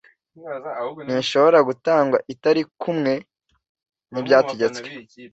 [1.05, 3.13] ntishobora gutangwa itari kumwe
[4.11, 4.87] n’ ibyategetswe